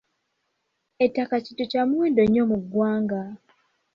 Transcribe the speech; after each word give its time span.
Ettaka 1.05 1.35
kintu 1.45 1.63
kya 1.71 1.81
muwendo 1.89 2.21
nnyo 2.25 2.43
mu 2.51 2.57
ggwanga. 2.63 3.21